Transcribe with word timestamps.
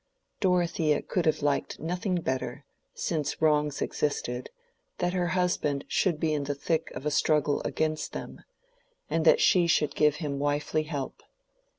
Dorothea 0.39 1.03
could 1.03 1.27
have 1.27 1.43
liked 1.43 1.79
nothing 1.79 2.21
better, 2.21 2.65
since 2.95 3.39
wrongs 3.39 3.83
existed, 3.83 4.49
than 4.97 5.11
that 5.11 5.15
her 5.15 5.27
husband 5.27 5.85
should 5.87 6.19
be 6.19 6.33
in 6.33 6.45
the 6.45 6.55
thick 6.55 6.89
of 6.95 7.05
a 7.05 7.11
struggle 7.11 7.61
against 7.65 8.11
them, 8.11 8.41
and 9.11 9.25
that 9.25 9.39
she 9.39 9.67
should 9.67 9.93
give 9.93 10.15
him 10.15 10.39
wifely 10.39 10.81
help. 10.85 11.21